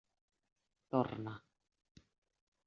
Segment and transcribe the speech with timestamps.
[0.89, 1.33] Torna.